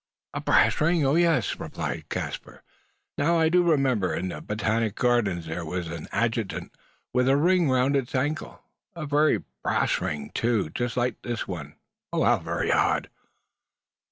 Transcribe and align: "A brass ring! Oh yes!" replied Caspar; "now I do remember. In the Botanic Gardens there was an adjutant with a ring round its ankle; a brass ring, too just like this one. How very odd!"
"A 0.33 0.41
brass 0.41 0.81
ring! 0.81 1.05
Oh 1.05 1.13
yes!" 1.13 1.59
replied 1.59 2.09
Caspar; 2.09 2.63
"now 3.19 3.37
I 3.37 3.49
do 3.49 3.61
remember. 3.61 4.15
In 4.15 4.29
the 4.29 4.41
Botanic 4.41 4.95
Gardens 4.95 5.45
there 5.45 5.63
was 5.63 5.89
an 5.89 6.07
adjutant 6.11 6.73
with 7.13 7.29
a 7.29 7.37
ring 7.37 7.69
round 7.69 7.95
its 7.95 8.15
ankle; 8.15 8.63
a 8.95 9.05
brass 9.05 10.01
ring, 10.01 10.31
too 10.33 10.71
just 10.71 10.97
like 10.97 11.21
this 11.21 11.47
one. 11.47 11.75
How 12.11 12.39
very 12.39 12.71
odd!" 12.71 13.11